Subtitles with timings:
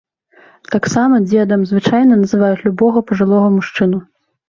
[0.75, 4.07] Таксама дзедам звычайна называюць любога пажылога мужчыну.